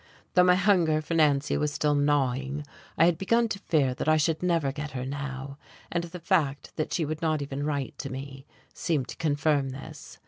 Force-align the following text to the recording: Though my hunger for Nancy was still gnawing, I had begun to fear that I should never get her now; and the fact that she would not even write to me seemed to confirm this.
Though 0.33 0.43
my 0.45 0.55
hunger 0.55 0.99
for 0.99 1.13
Nancy 1.13 1.57
was 1.59 1.71
still 1.71 1.93
gnawing, 1.93 2.65
I 2.97 3.05
had 3.05 3.19
begun 3.19 3.47
to 3.49 3.59
fear 3.59 3.93
that 3.93 4.09
I 4.09 4.17
should 4.17 4.41
never 4.41 4.71
get 4.71 4.93
her 4.93 5.05
now; 5.05 5.59
and 5.91 6.05
the 6.05 6.19
fact 6.19 6.75
that 6.75 6.91
she 6.91 7.05
would 7.05 7.21
not 7.21 7.43
even 7.43 7.63
write 7.63 7.99
to 7.99 8.09
me 8.09 8.47
seemed 8.73 9.07
to 9.09 9.17
confirm 9.17 9.69
this. 9.69 10.17